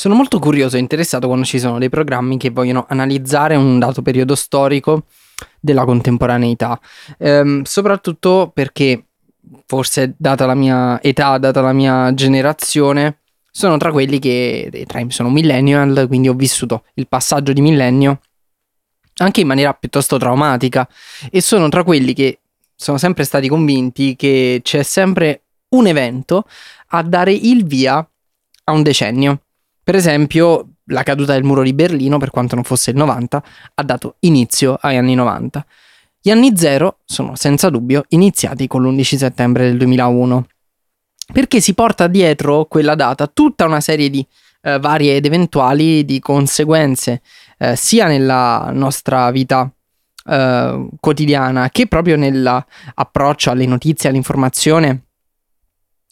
[0.00, 4.00] Sono molto curioso e interessato quando ci sono dei programmi che vogliono analizzare un dato
[4.00, 5.02] periodo storico
[5.60, 6.80] della contemporaneità,
[7.18, 9.08] ehm, soprattutto perché
[9.66, 13.18] forse data la mia età, data la mia generazione,
[13.50, 18.20] sono tra quelli che tra, sono millennial, quindi ho vissuto il passaggio di millennio
[19.18, 20.88] anche in maniera piuttosto traumatica
[21.30, 22.38] e sono tra quelli che
[22.74, 25.42] sono sempre stati convinti che c'è sempre
[25.74, 26.46] un evento
[26.86, 27.98] a dare il via
[28.64, 29.42] a un decennio.
[29.90, 33.42] Per esempio, la caduta del muro di Berlino, per quanto non fosse il 90,
[33.74, 35.66] ha dato inizio agli anni 90.
[36.22, 40.46] Gli anni zero sono senza dubbio iniziati con l'11 settembre del 2001
[41.32, 44.24] perché si porta dietro quella data tutta una serie di
[44.62, 47.20] eh, varie ed eventuali di conseguenze
[47.58, 49.68] eh, sia nella nostra vita
[50.24, 55.06] eh, quotidiana che proprio nell'approccio alle notizie, all'informazione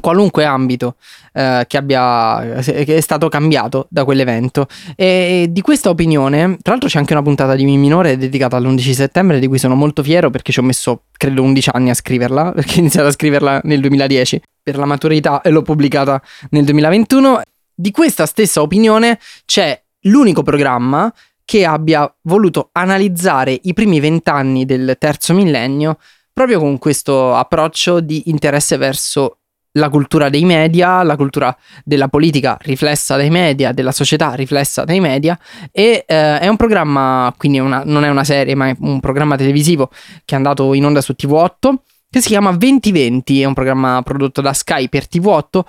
[0.00, 0.94] qualunque ambito
[1.32, 4.68] eh, che, abbia, che è stato cambiato da quell'evento.
[4.94, 8.92] E di questa opinione tra l'altro c'è anche una puntata di Mi Minore dedicata all'11
[8.92, 12.52] settembre di cui sono molto fiero perché ci ho messo credo 11 anni a scriverla
[12.54, 17.40] perché ho iniziato a scriverla nel 2010 per la maturità e l'ho pubblicata nel 2021
[17.74, 21.12] di questa stessa opinione c'è l'unico programma
[21.44, 25.98] che abbia voluto analizzare i primi vent'anni del terzo millennio
[26.32, 29.39] proprio con questo approccio di interesse verso
[29.72, 35.00] la cultura dei media, la cultura della politica riflessa dai media, della società riflessa dai
[35.00, 35.38] media
[35.70, 39.36] e eh, è un programma, quindi una, non è una serie ma è un programma
[39.36, 39.90] televisivo
[40.24, 41.74] che è andato in onda su TV8
[42.10, 45.60] che si chiama 2020, è un programma prodotto da Sky per TV8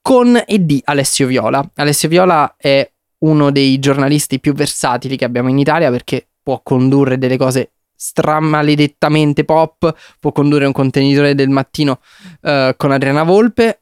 [0.00, 1.68] con e di Alessio Viola.
[1.74, 2.88] Alessio Viola è
[3.24, 9.44] uno dei giornalisti più versatili che abbiamo in Italia perché può condurre delle cose stramaledettamente
[9.44, 11.98] pop, può condurre un contenitore del mattino
[12.42, 13.80] uh, con Adriana Volpe,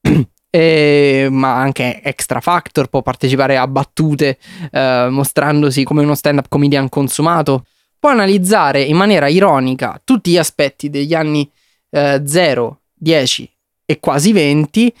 [0.48, 4.38] e, ma anche Extra Factor, può partecipare a battute
[4.70, 7.66] uh, mostrandosi come uno stand-up comedian consumato,
[7.98, 11.50] può analizzare in maniera ironica tutti gli aspetti degli anni
[11.90, 13.52] uh, 0, 10
[13.84, 14.94] e quasi 20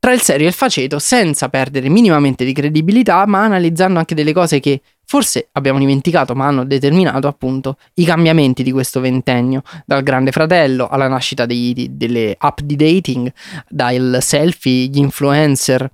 [0.00, 4.32] tra il serio e il faceto senza perdere minimamente di credibilità, ma analizzando anche delle
[4.32, 10.02] cose che forse abbiamo dimenticato, ma hanno determinato appunto i cambiamenti di questo ventennio, dal
[10.02, 13.30] grande fratello alla nascita dei, delle app di dating,
[13.68, 15.90] dal selfie, gli influencer,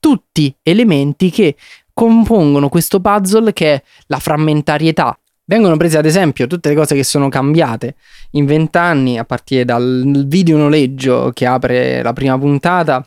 [0.00, 1.54] tutti elementi che
[1.92, 5.16] compongono questo puzzle che è la frammentarietà.
[5.44, 7.94] Vengono prese ad esempio tutte le cose che sono cambiate
[8.32, 13.06] in vent'anni, a partire dal video noleggio che apre la prima puntata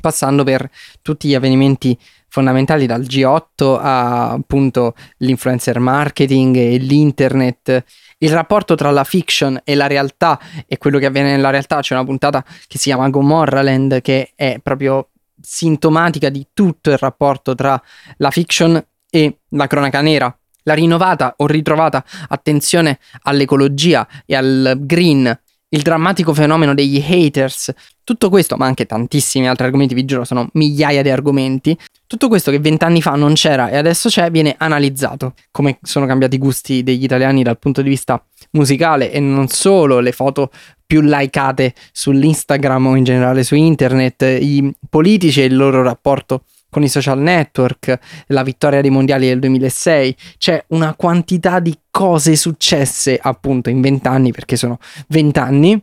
[0.00, 0.68] passando per
[1.02, 1.98] tutti gli avvenimenti
[2.28, 7.84] fondamentali dal G8 a appunto l'influencer marketing e l'internet,
[8.18, 11.80] il rapporto tra la fiction e la realtà e quello che avviene nella realtà.
[11.80, 15.10] C'è una puntata che si chiama Gomorraland che è proprio
[15.40, 17.80] sintomatica di tutto il rapporto tra
[18.16, 20.36] la fiction e la cronaca nera.
[20.64, 25.40] La rinnovata o ritrovata attenzione all'ecologia e al green
[25.70, 27.72] il drammatico fenomeno degli haters,
[28.04, 31.76] tutto questo, ma anche tantissimi altri argomenti, vi giuro, sono migliaia di argomenti.
[32.06, 35.34] Tutto questo che vent'anni fa non c'era e adesso c'è, viene analizzato.
[35.50, 40.00] Come sono cambiati i gusti degli italiani dal punto di vista musicale e non solo,
[40.00, 40.50] le foto
[40.86, 46.82] più likeate sull'Instagram o in generale su internet, i politici e il loro rapporto con
[46.82, 47.98] i social network,
[48.28, 54.32] la vittoria dei mondiali del 2006, c'è una quantità di cose successe appunto in vent'anni,
[54.32, 54.78] perché sono
[55.08, 55.82] vent'anni,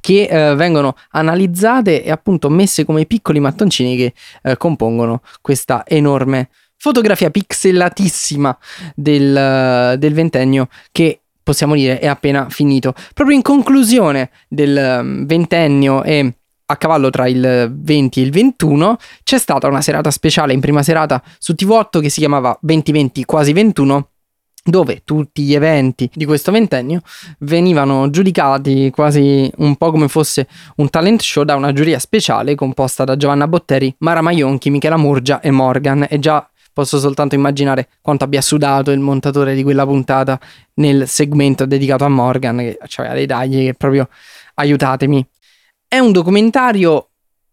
[0.00, 6.50] che eh, vengono analizzate e appunto messe come piccoli mattoncini che eh, compongono questa enorme
[6.76, 8.56] fotografia pixelatissima
[8.94, 12.94] del, del ventennio che possiamo dire è appena finito.
[13.14, 16.34] Proprio in conclusione del mm, ventennio e
[16.70, 20.82] a cavallo tra il 20 e il 21 c'è stata una serata speciale in prima
[20.82, 24.08] serata su TV8 che si chiamava 2020 quasi 21
[24.64, 27.00] dove tutti gli eventi di questo ventennio
[27.40, 33.04] venivano giudicati quasi un po' come fosse un talent show da una giuria speciale composta
[33.04, 36.06] da Giovanna Botteri, Mara Maionchi, Michela Murgia e Morgan.
[36.10, 40.38] E già posso soltanto immaginare quanto abbia sudato il montatore di quella puntata
[40.74, 44.08] nel segmento dedicato a Morgan che aveva dei tagli che proprio
[44.54, 45.26] aiutatemi
[45.88, 47.08] è un documentario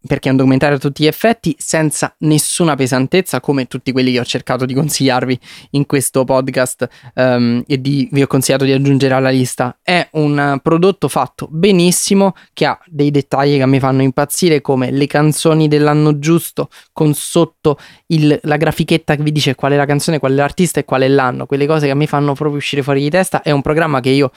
[0.06, 4.20] perché è un documentario a tutti gli effetti senza nessuna pesantezza come tutti quelli che
[4.20, 5.38] ho cercato di consigliarvi
[5.70, 9.78] in questo podcast um, e di, vi ho consigliato di aggiungere alla lista.
[9.82, 15.06] È un prodotto fatto benissimo che ha dei dettagli che mi fanno impazzire come le
[15.06, 20.18] canzoni dell'anno giusto con sotto il, la grafichetta che vi dice qual è la canzone,
[20.18, 23.00] qual è l'artista e qual è l'anno, quelle cose che mi fanno proprio uscire fuori
[23.00, 23.42] di testa.
[23.42, 24.30] È un programma che io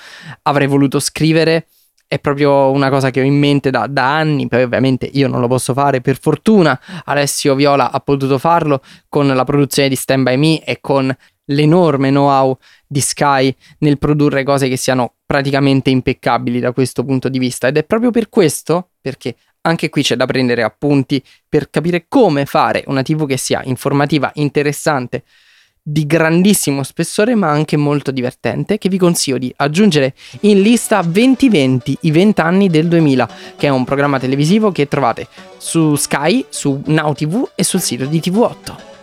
[0.44, 1.68] avrei voluto scrivere
[2.10, 5.40] è proprio una cosa che ho in mente da, da, anni, poi ovviamente io non
[5.40, 10.24] lo posso fare, per fortuna Alessio Viola ha potuto farlo con la produzione di Stand
[10.24, 11.16] By Me e con
[11.46, 12.58] l'enorme know-how
[12.88, 17.68] di Sky nel produrre cose che siano praticamente impeccabili da questo punto di vista.
[17.68, 22.48] Ed è proprio per questo, perché anche qui c'è da prendere appunti per capire come
[22.48, 25.24] fare una TV che sia informativa, interessante,
[25.81, 31.98] di grandissimo spessore ma anche molto divertente che vi consiglio di aggiungere in lista 2020,
[32.02, 35.28] i 20 anni del 2000, che è un programma televisivo che trovate
[35.58, 38.99] su Sky, su Now TV e sul sito di TV8.